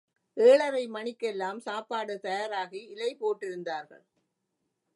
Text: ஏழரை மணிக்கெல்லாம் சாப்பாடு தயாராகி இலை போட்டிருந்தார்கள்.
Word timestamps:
ஏழரை 0.37 0.87
மணிக்கெல்லாம் 0.87 1.59
சாப்பாடு 1.59 2.15
தயாராகி 2.23 2.81
இலை 2.87 3.17
போட்டிருந்தார்கள். 3.19 4.05